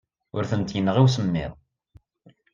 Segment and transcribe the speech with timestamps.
[0.35, 1.51] Ur tent-yenɣi usemmiḍ.